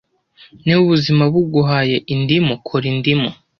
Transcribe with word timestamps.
Niba 0.63 0.79
ubuzima 0.85 1.23
buguhaye 1.33 1.97
indimu, 2.13 2.53
kora 2.67 2.85
indimu. 2.93 3.29